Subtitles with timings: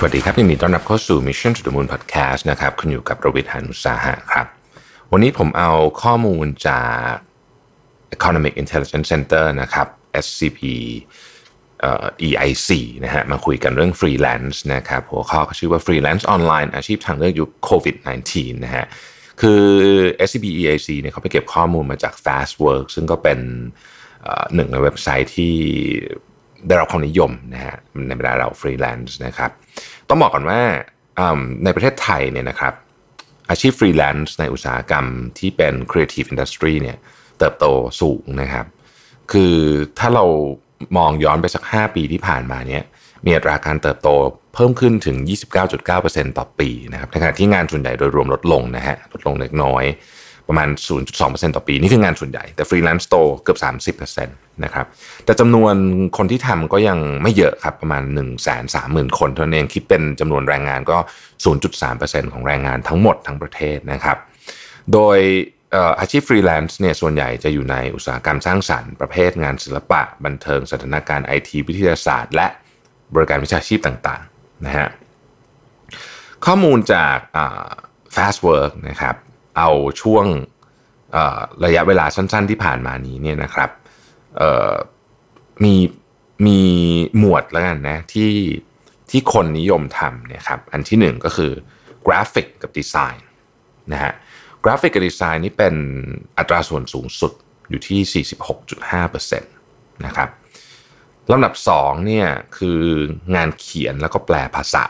[0.00, 4.46] สวัสดีครับยินดีต้อนรับเข้าสู่ Mission to the Moon Podcast นะครับคุณอยู่กับรวิศ หาญอุตสาหะครับ
[5.12, 5.70] วันนี้ผมเอา
[6.02, 7.12] ข้อมูลจาก
[8.16, 9.86] Economic Intelligence Center นะครับ
[10.24, 10.60] SCB
[12.26, 12.70] EIC
[13.04, 17.96] นะฮะมาคุยกันเรื่องฟรีแลนซ์นะครับหัวข้อก็ชื่อว่า Freelance Online อาชีพทางเลือกยุคโควิด
[18.30, 18.84] -19 นะฮะ
[19.40, 19.62] คือ
[20.26, 23.38] SCB EIC เนี่ยเขาไปเก็บข้อมูลมาจาก Fastwork ซึ่งก็เป็น
[24.54, 25.54] หนึ่งในเว็บไซต์ที่
[26.68, 29.50] ได้รับความนิยมนะฮะในบรรดาเราฟรีแลนซ์นะครับ
[30.08, 30.60] ต้องบอกก่อนว่า
[31.64, 32.74] ในประเทศไทยเนี่ยนะครับ
[33.50, 35.06] อาชีพฟรีแลนซ์ในอุตสาหกรรม
[35.38, 36.98] ที่เป็น Creative Industry เนี่ย
[37.38, 37.66] เติบโต
[38.00, 38.66] สูงนะครับ
[39.32, 39.54] คือ
[39.98, 40.24] ถ้าเรา
[40.96, 42.82] มองย้อนไปสัก 5 ปีที่ผ่านมาเนี่ย
[43.24, 44.08] มีอัตราการเติบโต
[44.54, 45.16] เพิ่มขึ้นถึง
[45.78, 49.84] 29.9%ต่อปีนะครับในขณะที่งานส่วนใหญ่โดยรวมลดลงนะฮะลดลงเล็กน้อย
[50.48, 50.68] ประมาณ
[51.08, 54.86] 0.2%ต่อปี นี่คืองานส่วนใหญ่ แต่ฟรีแลนซ์โตเกือบ 30%นะครับ
[55.24, 55.74] แต่จำนวน
[56.16, 60.98] คนที่ทำก็ยังไม่เยอะครับ ประมาณ 1 3 0 0 0 0 คนเท่านั้นเองคิดเป็นจำนวนแรงงานก็
[61.64, 64.18] 0.3%ของแรงงานทั้งหมดทั้งประเทศนะครับ
[64.92, 65.18] โดย
[66.00, 72.46] อาชีพฟรีแลนซ์เนี่ยส่วนใหญ่จะอยู่ในอุตสาหกรรมสร้างสรรค์ประเภทงานศิลปะ บันเทิงสถานการณ์ไอทีวิทยาศาสตร์ และ
[73.14, 74.88] บริการวิชาชีพต่างๆนะฮะ
[76.46, 77.16] ข้อมูลจาก
[78.14, 79.14] Fast Work นะครับ
[79.58, 79.70] เอา
[80.02, 80.24] ช่วง
[81.64, 83.70] ระยะเวลาสั้น ๆ ที่ผ่านมานี้เนี่ยนะครับ
[85.64, 85.74] มี
[86.46, 86.60] มี
[87.18, 88.32] หมวดแล้วกันนะที่
[89.10, 91.52] ที่คนนิยมทำเนี่ยครับอันที่หนึ่งก็คือ
[92.06, 93.26] กราฟิกกับดีไซน์
[93.92, 94.12] นะฮะ
[94.64, 95.74] กราฟิกกับดีไซน์นี่เป็น
[96.38, 97.32] อัตราส่วนสูงสุด
[97.70, 98.24] อยู่ที่
[98.82, 100.28] 46.5%นะครับ
[101.30, 102.26] ลำดับ2เนี่ย
[102.56, 102.80] คือ
[103.34, 104.86] งานเขียนแล้วก็แปลภาษา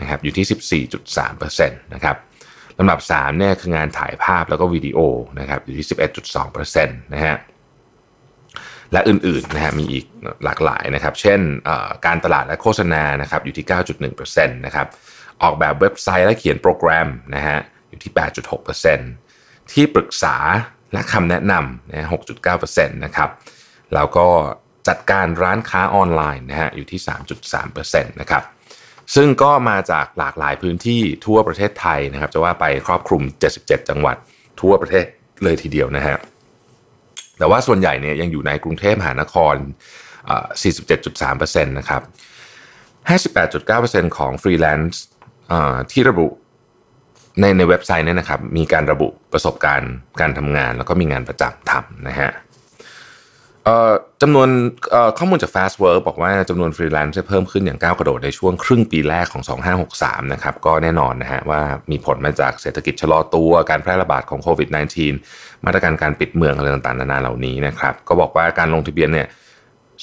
[0.00, 2.16] นะครับอยู่ที่ 14.3%นะครับ
[2.78, 4.98] ลำดับ3เนี่ยคืองานถ่ายภาพแล้วก็วิดีโอ
[5.40, 5.86] นะครับอยู่ที่
[6.34, 7.36] 11.2%นะฮะ
[8.92, 10.04] และอื่นๆนะฮะมีอีก
[10.44, 11.40] หลากหลายนะครับ เช่น
[12.06, 13.66] การตลาดและโฆษณานะครับอยู่ที่
[14.10, 14.86] 9.1%นะครับ
[15.42, 18.12] ออกแบบเว็บไซต์และเขียนโปรแกรมนะฮะอยู่ที่
[18.92, 20.36] 8.6%ที่ปรึกษา
[20.92, 22.06] และคำแนะนำนะฮะ
[22.52, 23.30] 6.9%นะครับ
[23.94, 24.26] แล้วก็
[24.88, 27.00] จัดการร้านค้าออนไลน์นะฮะอยู่ที่
[27.46, 28.42] 3.3%นะครับ
[29.14, 33.22] ซึ่งก็มาจากหลากหลายพื้นที่ทั่วประเทศไทยนะครับ จะว่าไปครอบคลุม
[33.56, 34.16] 77 จังหวัด
[34.60, 35.04] ทั่วประเทศ
[35.44, 36.16] เลยทีเดียวนะฮะ
[37.38, 39.54] แต่ว่าส่วนใหญ่เนี่ยยังอยู่ในกรุงเทพมหานคร
[40.26, 40.46] เอ่อ
[41.24, 42.02] 47.3%นะครับ
[44.08, 45.02] 58.9%ของฟรีแลนซ์
[45.92, 46.26] ที่ระบุ
[47.40, 52.30] ในในเว็บไซต์เนี่ยนะครับมีการระบุประสบการณ์การทำงาน แล้วก็มีงานประจำทำนะฮะ
[54.22, 54.48] จำนวน
[55.18, 59.42] ข้อมูลจาก Fast Work บอกว่าจำนวนฟรีแลนซ์เพิ่มขึ้นอย่างก้าวกระโดดในช่วงครึ่งปีแรกของ
[59.88, 64.68] 2563 นะครับ ก็แน่นอนนะฮะว่ามีผลมาจากเศรษฐกิจชะลอตัวการแพร่ระบาดของโควิด
[65.16, 69.28] -19 มาตรการการปิดเมืองอะไรต่างๆ นานาเหล่านี้นะครับ ก็บอกว่าการลงทะเบียนเนี่ย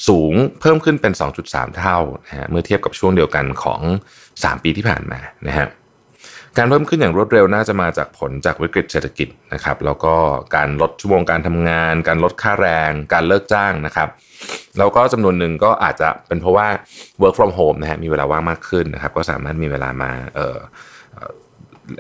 [0.08, 1.14] สูงเพิ่มขึ้นเป็น
[1.46, 3.82] 2.3 เท่านะฮะเมื่อเทียบกับช่วงเดียวกันของ
[4.24, 5.68] 3 ปีที่ผ่านมานะฮะ
[6.58, 10.16] การเพิ่มขึ้นอย่างรวดเร็วน่าจะมาจากผลจากวิกฤตเศรษฐกิจนะครับ แล้วก็
[10.56, 14.10] การลดชั่วโมงการทำงาน การลดค่าแรง การเลิกจ้างนะครับ
[14.78, 16.68] แล้วก็จำนวนหนึ่งก็อาจจะเป็นเพราะว่า
[17.22, 20.58] work from home นะฮะมีเวลาว่างมากขึ้นนะครับ ก็สามารถมีเวลามาเออ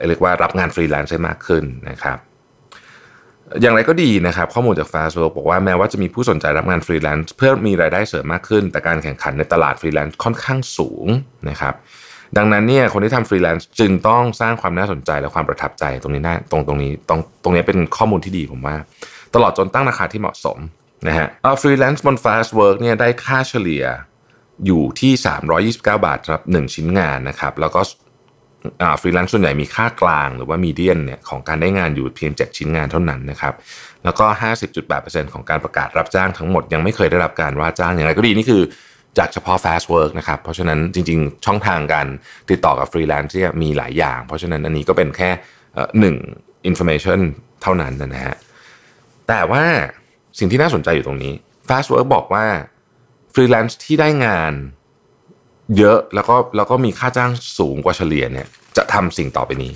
[0.07, 2.17] เรียกว่ารับงานฟรีแลนซ์ได้มากขึ้นนะครับ
[3.61, 11.07] อย่างไรก็ดีนะครับ ข้อมูลจาก Fast Work บอกว่าแม้ว่าจะมีผู้สนใจรับงานฟรีแลนซ์เพื่อมีรายได้เสริมมากขึ้น แต่การแข่งขันในตลาดฟรีแลนซ์ค่อนข้างสูง
[11.49, 11.75] นะครับ
[12.37, 18.75] ดังนั้นเนี่ยคนที่ทำฟรีแลนซ์จึงต้องสร้างความน่าสนใจและความประทับใจตรงนี้ได้ตรงตรงนี้ตรงตรงนี้เป็นข้อมูลที่ดีผมว่า
[19.35, 20.57] ตลอดจนตั้งราคาที่เหมาะสม
[21.07, 21.27] นะฮะ
[21.61, 23.83] ฟรีแลนซ์บน Fast Work เนี่ยได้ค่าเฉลี่ย
[24.65, 25.11] อยู่ที่
[25.71, 27.81] 329 บาทสำหรับ1ชิ้นงานนะครับ แล้วก็
[29.01, 33.53] ฟรีแลนซ์ส่วนใหญ่มีค่ากลางหรือว่า median เนี่ยของการได้งานอยู่เพียง 7 ชิ้นงานเท่านั้นนะครับ
[34.03, 34.25] แล้วก็
[34.79, 38.61] 50.8%ของการประกาศรับจ้างทั้งหมดยังไม่เคยได้รับการว่าจ้างอย่างไรก็ดีนี่คือ
[39.17, 42.07] จากเฉพาะ Fast Work นะครับ เพราะฉะนั้นจริง ๆ ช่องทางการ
[42.49, 45.29] ติดต่อกับฟรีแลนซ์เนี่ยมีหลายอย่าง เพราะฉะนั้นอันนี้ก็เป็นแค่
[45.99, 46.15] หนึ่ง
[46.69, 47.19] information
[47.61, 48.35] เท่านั้นนะฮะ
[49.27, 49.63] แต่ว่า
[50.39, 51.33] สิ่งที่น่าสนใจอยู่ตรงนี้
[51.69, 52.45] Fast Work บอกว่า
[53.33, 54.53] ฟรีแลนซ์ที่ได้งาน
[55.77, 58.47] เยอะแล้วก็แล้วก็มีค่าจ้างสูงกว่าเฉลี่ยเนี่ย
[58.77, 59.73] จะทำสิ่งต่อไปนี้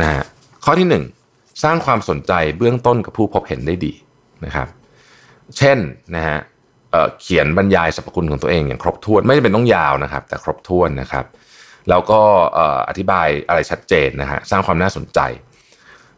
[0.00, 0.24] นะฮะ
[0.64, 1.04] ข้อที่หนึ่ง
[1.62, 3.92] สร้างความสนใจเบื้องต้นกับผู้พบเห็นได้ดี
[4.44, 4.68] นะครับ
[5.58, 5.78] เช่น
[6.16, 6.38] นะฮะ
[7.20, 11.24] เขียนบรรยายสรรพคุณของตัวเองอย่างครบถ้วนไม่จำเป็นต้องยาวนะครับ แต่ครบถ้วนนะครับ
[11.90, 12.20] แล้วก็
[12.88, 15.20] อธิบายอะไรชัดเจนนะฮะสร้างความน่าสนใจ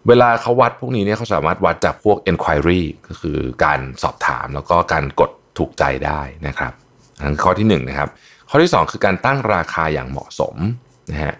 [0.08, 6.72] เวลาเขาวัดพวกนี้เนี่ยเขาสามารถวัดจากพวก enquiry ก็คือการสอบถามแล้วก็การกดถูกใจได้นะครับ
[7.20, 8.08] อันข้อที่1นนะครับ
[8.50, 10.56] ข้อที่ 2 คือการตั้งราคาอย่างเหมาะสม
[11.10, 11.34] นะฮะ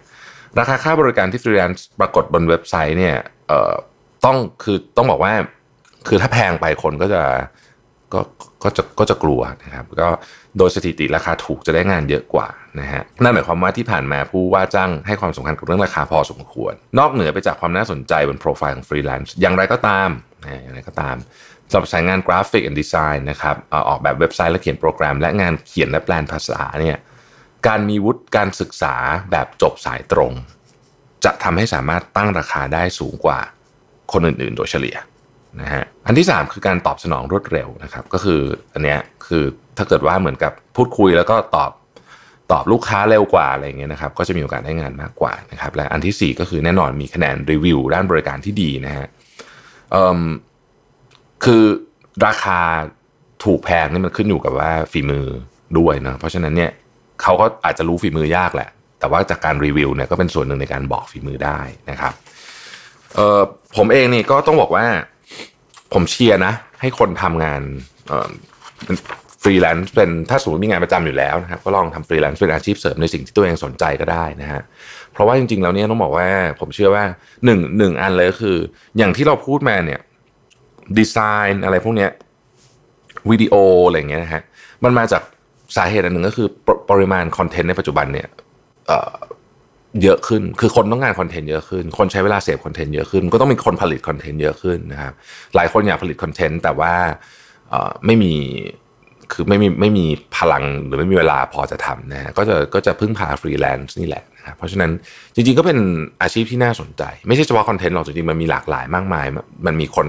[0.59, 3.15] ราคาค่าบริการที่ฟรีแลนซ์ปรากฏบนเว็บไซต์เนี่ย
[4.25, 5.33] ต้องคือต้องบอกว่า
[6.07, 7.21] คือถ้าแพงไปคนก็จะ
[8.13, 8.21] ก็
[8.63, 10.09] ก็จะก็จะกลัวนะครับก็
[10.57, 12.47] โดยสถิติราคาถูกจะได้งานเยอะกว่า
[12.79, 20.09] นะฮะนั่นหมายความว่าที่ผ่านมาผู้ว่าจ้างให้ความสำคัญกับเรื่องราคาพอสมควร นอกเหนือไปจากความน่าสนใจบนโปรไฟล์ของฟรีแลนซ์อย่างไรก็ตาม
[20.43, 21.15] นะอย่างไรก็ตาม
[21.71, 23.55] สำหรับสายงานกราฟิกและดีไซน์นะครับ
[23.87, 26.97] ออกแบบเว็บไซต์และเขียนโปรแกรม และงานเขียนและแปลภาษาเนี่ย
[27.67, 28.95] การมีวุฒิการศึกษา
[29.31, 30.33] แบบจบสายตรง
[31.25, 33.39] จะทำให้สามารถตั้งราคาได้สูงกว่า
[34.11, 34.97] คนอื่นๆ โดยเฉลี่ย
[35.61, 38.41] นะฮะอันที่ 3 คือการตอบสนองรวดเร็วนะครับ ก็คือ
[38.73, 39.43] อันเนี้ยคือ
[39.77, 41.71] ถ้าเกิดว่าเหมือนกับพูดคุยแล้วก็ตอบ
[42.51, 49.07] ตอบลูกค้าเร็วกว่าอะไรเงี้ยนะครับ ก็จะมีโอกาสได้งานมากกว่านะครับ และอันที่ 4 ก็คือแน่นอนมีคะแนนรีวิวด้านบริการที่ดีนะฮะ
[51.45, 51.63] คือ
[52.25, 52.59] ราคา
[53.43, 55.25] ถูกแพงนี่มันขึ้นอยู่กับว่าฝีมือ
[55.77, 56.71] ด้วยนะเพราะฉะนั้นเนี่ย
[57.21, 58.69] เขาก็อาจจะรู้ฝีมือยากแหละ
[58.99, 61.59] แต่ว่าจากการรีวิวเนี่ยก็เป็นส่วนหนึ่งในการบอกฝีมือได้
[61.89, 62.13] นะครับ
[63.77, 64.85] ผมเองนี่ก็ต้องบอกว่า
[65.93, 67.61] ผมเชียร์นะ ให้คนทำงาน
[68.85, 68.97] เป็น
[69.43, 74.61] ฟรีแลนซ์เป็นถ้าสมมติมีงานประจำอยู่แล้วนะครับก็ลองทำฟรีแลนซ์เป็นอาชีพเสริมในสิ่งที่ตัวเองสนใจก็ได้นะฮะ
[75.13, 76.27] เพราะว่าจริงๆแล้วเนี่ยต้องบอกว่า
[76.59, 77.05] ผมเชื่อว่า
[77.45, 78.57] หนึ่งหนึ่งอันเลยก็คือ
[78.97, 79.99] อย่างที่เราพูดมาเนี่ย
[80.97, 81.17] ดีไซ
[81.51, 82.11] น์อะไรพวกเนี้ย
[83.29, 83.55] วิดีโอ
[83.87, 84.41] อะไรเงี้ยนะฮะ
[84.83, 85.21] มันมาจาก
[85.77, 86.47] สาเหตุอันหนึ่งก็คือ
[86.89, 88.27] ปริมาณคอนเทนต์ในปัจจุบันเนี่ย
[90.03, 95.13] เยอะขึ้น คือคนต้องการคอนเทนต์เยอะขึ้น คนใช้เวลาเสพคอนเทนต์เยอะขึ้น ก็ต้องมีคนผลิตคอนเทนต์เยอะขึ้นนะครับ
[95.55, 96.93] หลายคนอยากผลิตคอนเทนต์แต่ว่า
[98.05, 98.33] ไม่มี
[99.31, 100.05] คือไม่มีไม่มี
[100.37, 104.91] พลังหรือไม่มีเวลาพอจะทำนะก็จะก็จะพึ่งพาฟรีแลนซ์นี่แหละนะครับ เพราะฉะนั้น
[105.35, 105.79] จริงๆก็เป็น
[106.21, 109.25] อาชีพที่น่าสนใจ ไม่ใช่เฉพาะคอนเทนต์หรอกจริงๆมันมีหลากหลายมากมาย
[109.65, 110.07] มันมีคน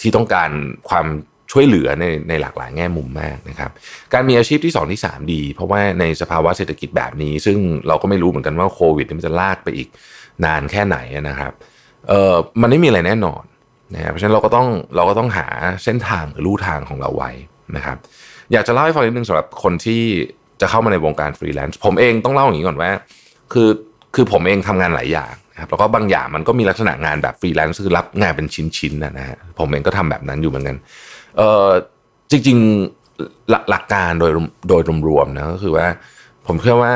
[0.00, 0.50] ที่ต้องการ
[0.90, 1.06] ความ
[1.52, 3.70] ช่วยเหลือในในหลากหลายแง่มุมมากนะครับ
[4.12, 7.58] การมีอาชีพที่ 2 ที่ 3 ดี เพราะว่าในสภาวะเศรษฐกิจแบบนี้ ซึ่ง
[7.88, 9.88] เราก็ไม่รู้เหมือนกันว่าโควิดมันจะลากไปอีก
[10.44, 10.98] นานแค่ไหน
[11.28, 11.52] นะครับ
[12.08, 13.42] เออมันไม่มีอะไรแน่นอน
[13.94, 15.46] นะเพราะฉะนั้นเราก็ต้องเราก็ต้องหา
[15.84, 17.30] เส้นทางหรือลู่ทางของเราไว้
[17.76, 17.96] นะครับ
[18.52, 20.02] อยากจะเล่าให้ฟังนิดนึงสำหรับคนที่
[20.60, 22.90] จะเข้ามาในวงการฟรีแลนซ์ผมเองต้องเล่าอย่างนี้ก่อนว่า
[23.52, 23.68] คือ
[24.14, 30.76] คือผมเองทำงานหลายอย่างครับแล้วก็บางอย่างมันก็มีลักษณะงานแบบฟรีแลนซ์คือรับงานเป็นชิ้นๆนะฮะผมเองก็ทำแบบนั้นอยู่เหมือนกัน
[31.38, 31.68] เออ
[32.30, 34.32] จริงๆหลักการโดย
[34.68, 35.86] โดยรวมๆนะก็คือว่า
[36.46, 36.94] ผมเชื่อว่า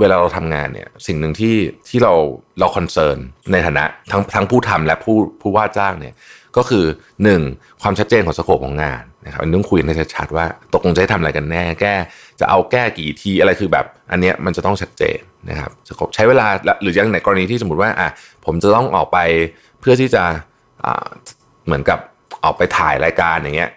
[0.00, 1.56] เวลาเราทำงานเนี่ยสิ่งหนึ่งที่
[1.88, 2.14] ที่เรา
[2.60, 3.16] เรา concern
[3.52, 6.14] ในฐานะทั้งทั้งผู้ทำและผู้ผู้ว่าจ้างเนี่ย
[6.56, 6.84] ก็คือ
[7.24, 7.40] หนึ่ง
[7.82, 11.94] ความชัดเจนของ scope ของงานนะครับต้องคุยให้ชัดๆว่าตกลงจะทำอะไรกันแน่ แก้
[12.40, 15.18] จะเอาแก้กี่ทีอะไรคือแบบ อันเนี้ยมันจะต้องชัดเจน
[15.50, 16.46] นะครับ scope ใช้เวลา
[16.82, 18.08] หรืออย่างในกรณีที่สมมติว่าอะ
[18.44, 19.18] ผมจะต้องออกไป
[19.80, 20.24] เพื่อที่จะ
[20.84, 21.06] อ่า
[21.66, 21.98] เหมือนกับ
[22.44, 23.70] ออกไปถ่ายรายการอย่างเงี้ย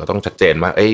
[0.00, 0.92] ก็ต้องชัดเจนว่า เอ้ย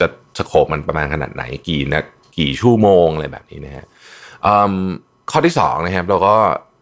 [0.00, 0.06] จะ
[0.38, 2.04] สโคปมันประมาณขนาดไหนกี่นะ
[2.38, 3.86] กี่ชั่วโมงอะไรแบบนี้นะฮะ
[5.30, 6.36] ข้อที่สองนะครับ เราก็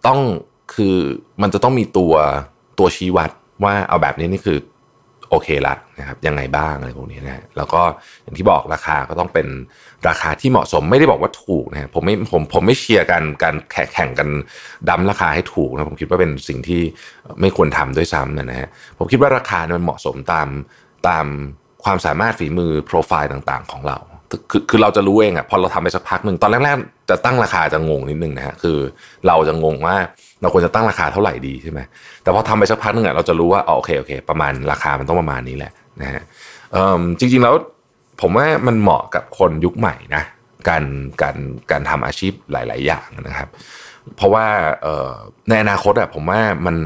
[0.07, 0.21] ต้อง
[0.75, 0.97] คือ
[1.43, 2.15] มันจะต้องมีตัว
[2.79, 3.31] ตัวชี้วัด
[3.65, 4.59] ว่าเอาแบบนี้นี่คือ
[5.31, 7.83] โอเคละนะครับยังไงบ้างอะไรพวกนี้นะแล้วก็
[8.23, 9.47] อย่างที่บอกราคาก็ต้องเป็น
[10.09, 13.55] ราคาที่เหมาะสมไม่ได้บอกว่าถูกนะผมไม่ผมผมไม่เชียร์กันการ
[13.93, 14.29] แข่งกัน
[14.88, 16.83] ดำราคาให้ถูกนะผมคิดว่าเป็นสิ่งที่
[17.41, 20.49] ไม่ควรทำด้วยซ้ำนะฮะผมคิดว่าราคามันเหมาะสมตาม
[21.09, 21.26] ตาม
[21.85, 23.99] ความสามารถฝีมือโปรไฟล์ต่างๆ ของเรา
[24.30, 28.78] คือคือเราจะรู้เองอะพอเราทำไปสักพักหนึ่งตอนแรกๆจะตั้งราคาจะงงนิดนึงนะฮะคือ
[29.26, 29.97] เราจะงงว่า
[30.40, 31.80] เราควรจะตั้งราคาเท่าไหร่ดีใช่ไหม
[32.23, 36.23] แต่พอทำไปสักพักหนึ่งอะเราจะรู้ว่าอ๋อโอเคโอเค ประมาณราคามันต้องประมาณนี้แหละนะฮะ
[37.19, 37.54] จริงๆแล้ว
[38.21, 40.23] ผมว่ามันเหมาะกับคนยุคใหม่นะ
[40.69, 40.85] การ
[41.23, 41.37] การ
[41.71, 43.49] การทำอาชีพหลาย ๆ อย่างนะครับ
[44.16, 44.47] เพราะว่า
[45.49, 46.76] ในอนาคตอะผมว่ามัน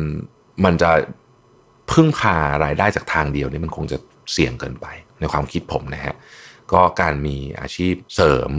[0.64, 0.90] มันจะ
[1.90, 3.98] พึ่งพารายได้จากทางเดียวนี่มันคงจะ
[4.32, 4.86] เสี่ยงเกินไป
[5.20, 6.14] ในความคิดผมนะฮะ
[6.72, 8.50] ก็การมีอาชีพเสริม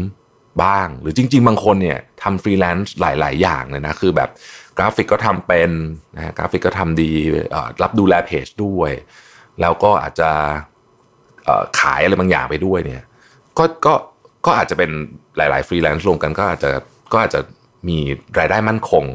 [0.64, 4.30] บ้าง หรือจริง ๆ บางคนเนี่ยทำฟรีแลนซ์หลาย ๆ อย่างเลยนะคือแบบ
[4.78, 5.70] กราฟิกก็ทำเป็น
[6.16, 7.12] นะฮะกราฟิกก็ทำดี
[7.82, 8.92] รับดูแลเพจด้วย
[9.62, 10.30] แล้วก็อาจจะ
[11.80, 13.04] ขายอะไรบางอย่างไปด้วยเนี่ย
[13.58, 13.94] ก็ก็
[14.46, 14.92] ก็อาจจะเป็น
[15.38, 16.70] หลาย ๆ ฟรีแลนซ์รวมกันก็อาจจะ
[17.14, 17.42] ก็อาจจะ
[17.88, 17.98] มี
[18.40, 19.06] รายได้มั่นคง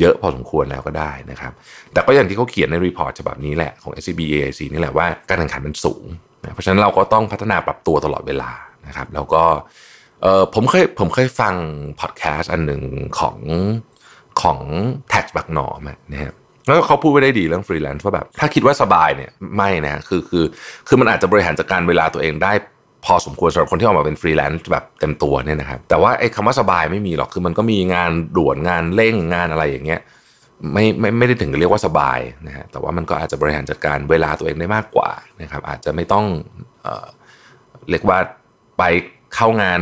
[0.00, 1.52] เยอะพอสมควรแล้วก็ได้นะครับ
[1.92, 6.04] แต่ก็อย่างที่เขาเขียนใน report ฉบับนี้แหละของ SCB EIC นี่แหละว่าการแข่งขันมันสูง
[6.42, 8.50] นะเพราะฉะนั้นเราก็ต้องพัฒนาปรับตัวตลอดเวลา
[8.86, 9.44] นะครับแล้วก็
[10.22, 11.54] เออผมเคยผมเคยฟัง
[12.00, 12.82] พอดแคสต์อันหนึ่ง
[13.18, 13.38] ของ
[14.42, 14.58] ของ
[15.10, 15.80] TaxBugnoms
[16.12, 20.44] นะครับแล้วเขาพูดไว้ได้ดีเรื่องฟรีแลนซ์ว่าแบบถ้าคิดว่าสบายเนี่ยไม่นะคือคือ
[20.88, 22.52] คือมันอาจจะบริหารจัดการเวลาตัวเองได้
[23.06, 30.00] พอสมควรสำหรับคนที่ออกมาเป็นฟรีแลนซ์แบบเต็มตัวเนี่ยนะครับแต่ว่าไอ้คำว่าสบายไม่มีหรอกคือมันก็มีงานด่วนงานเร่งงานอะไรอย่างเงี้ย
[30.72, 35.10] ไม่ไม่ไม่ได้ถึงเรียกว่าสบายนะฮะแต่ว่ามันก็อาจจะบริหารจัดการเวลาตัวเองได้มากกว่า
[35.42, 36.24] นะครับอาจจะไม่ต้อง
[36.82, 37.06] เอ่อ
[37.90, 38.18] เรียกว่า
[38.78, 38.82] ไป
[39.34, 39.80] เข้างาน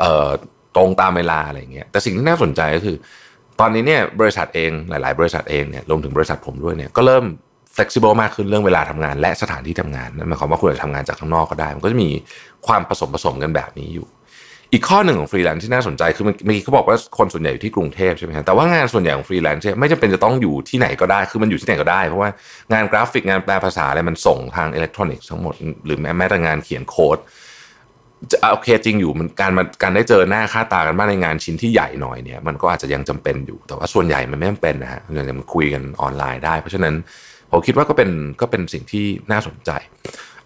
[0.00, 0.28] เอ่อ
[0.76, 2.96] ตรงตามเวลาอะไรอย่างเงี้ยแต่สิ่งที่น่าสนใจก็คือ
[3.60, 7.24] ตอนนี้เนี่ยบริษัทเองหลาย ๆ บริษัทเองเนี่ยรวมถึงบริษัทผมด้วยเนี่ยก็เริ่ม
[7.76, 12.10] flexible มากขึ้นเรื่องเวลาทำงาน และสถานที่ทำงานนั่นหมายความว่าคุณจะทำงานจากข้างนอกก็ได้ มันก็จะมี
[12.66, 14.08] ความผสมผสมกันแบบนี้อยู่
[14.72, 22.30] อีกข้อหนึ่งของฟรีแลนซ์ที่น่าสนใจคือเมื่อกี้เขาบอกว่าคนส่วนใหญ่อยู่ที่กรุงเทพใช่ไหมครับแต่ว่างานส่วนใหญ่ของฟรีแลนซ์ไม่จำเป็นจะต้องอยู่ที่ไหนก็ได้คือมันอยู่ที่ไหนก็ได้เพราะว่า
[22.72, 25.54] งานกราฟิกงานแปลภาษาอะไรมันส่งทางอิเล็กทรอนิกส์ทั้งหมด
[25.86, 27.18] หรือแม้แต่งานเขียนโค้ด
[28.52, 36.94] โอเคจริงอยู่มันการมาการได้เจอหน้าค่าตากันบ้างในงานชิ้นที่ใหญ่หน่อยเนี่ยมันก็อาจจะยังจำเป็นอยู่ แต่ว่าส่วนใหญ่มันไม่จำเป็นนะฮะส่วนใหญ่มันคุยกันออนไลน์ได้ เพราะฉะนั้น
[37.50, 38.10] ผมคิดว่าก็เป็น
[38.40, 39.70] ก็เป็นสิ่งที่น่าสนใจ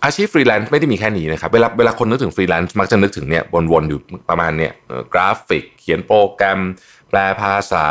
[0.05, 4.73] อาชีพฟรีแลนซ์ไม่ได้มีแค่นี้นะครับ เวลาเวลาคนนึกถึงฟรีแลนซ์มักจะนึกถึงเนี่ยวนๆอยู่ประมาณเนี่ย
[5.15, 6.61] กราฟิก เขียนโปรแกรม
[7.09, 7.87] แปลภาษา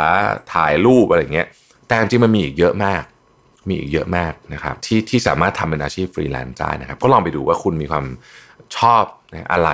[0.54, 1.48] ถ่ายรูปอะไรเงี้ย
[1.86, 3.02] แต่จริงมันมีอีกเยอะมาก
[3.68, 8.06] มีอีกเยอะมากนะครับที่ที่สามารถทำเป็นอาชีพฟรีแลนซ์ได้นะครับ ก็ลองไปดูว่าคุณมีความ
[8.76, 9.04] ชอบ
[9.52, 9.70] อะไร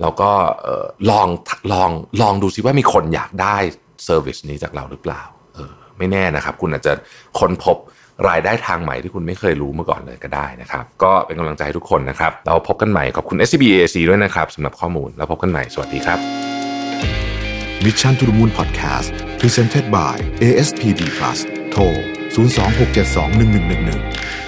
[0.00, 0.30] แล้วก็
[1.10, 1.28] ลอง
[1.72, 1.90] ลอง
[2.22, 3.56] ลองดูซิว่ามีคนอยากได้
[4.04, 5.22] เซอร์วิสนี้จากเราหรือเปล่า
[5.54, 6.92] เออไม่แน่นะครับ คุณอาจจะ
[7.38, 7.76] ค้นพบ
[8.28, 16.18] รายได้ทางใหม่ที่คุณไม่เคยรู้มาก่อนเลยก็ได้นะครับ ก็เป็นกำลังใจให้ทุกคนนะครับ เราพบกันใหม่ขอบคุณ SCB AAC ด้วยนะครับสำหรับข้อมูลแล้วพบกันใหม่สวัสดีครับ
[17.84, 19.08] Mission to the Moon Podcast
[19.40, 20.14] Presented by
[20.44, 21.38] ASPD Plus
[21.70, 21.82] โทร
[22.34, 24.41] 026721111